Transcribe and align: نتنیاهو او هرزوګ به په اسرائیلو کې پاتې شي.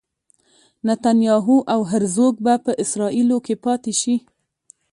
نتنیاهو 0.87 1.57
او 1.73 1.81
هرزوګ 1.91 2.35
به 2.45 2.53
په 2.65 2.71
اسرائیلو 2.83 3.37
کې 3.45 3.55
پاتې 3.65 3.93
شي. 4.01 4.15